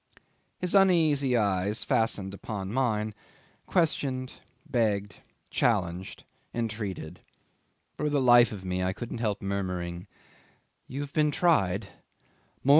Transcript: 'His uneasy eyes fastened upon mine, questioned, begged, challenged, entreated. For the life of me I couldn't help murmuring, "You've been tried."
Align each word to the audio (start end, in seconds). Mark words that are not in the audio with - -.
'His 0.57 0.73
uneasy 0.73 1.37
eyes 1.37 1.83
fastened 1.83 2.33
upon 2.33 2.73
mine, 2.73 3.13
questioned, 3.67 4.33
begged, 4.67 5.19
challenged, 5.51 6.23
entreated. 6.55 7.19
For 7.97 8.09
the 8.09 8.19
life 8.19 8.51
of 8.51 8.65
me 8.65 8.81
I 8.81 8.93
couldn't 8.93 9.19
help 9.19 9.43
murmuring, 9.43 10.07
"You've 10.87 11.13
been 11.13 11.29
tried." 11.29 11.89